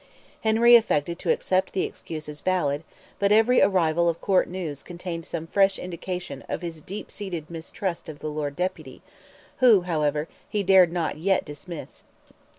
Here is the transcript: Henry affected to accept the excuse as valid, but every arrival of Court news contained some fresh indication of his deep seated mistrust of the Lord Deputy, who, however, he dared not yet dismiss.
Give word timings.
Henry 0.41 0.75
affected 0.75 1.19
to 1.19 1.29
accept 1.31 1.73
the 1.73 1.83
excuse 1.83 2.27
as 2.27 2.41
valid, 2.41 2.83
but 3.19 3.31
every 3.31 3.61
arrival 3.61 4.09
of 4.09 4.19
Court 4.19 4.49
news 4.49 4.81
contained 4.81 5.27
some 5.27 5.45
fresh 5.45 5.77
indication 5.77 6.41
of 6.49 6.63
his 6.63 6.81
deep 6.81 7.11
seated 7.11 7.51
mistrust 7.51 8.09
of 8.09 8.17
the 8.17 8.31
Lord 8.31 8.55
Deputy, 8.55 9.03
who, 9.57 9.81
however, 9.81 10.27
he 10.49 10.63
dared 10.63 10.91
not 10.91 11.19
yet 11.19 11.45
dismiss. 11.45 12.03